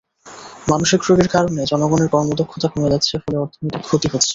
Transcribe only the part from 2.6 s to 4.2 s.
কমে যাচ্ছে, ফলে অর্থনৈতিক ক্ষতি